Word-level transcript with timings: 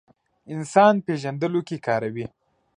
انسان 0.53 0.93
پېژندلو 1.05 1.61
کې 1.67 1.77
کاروي. 1.85 2.25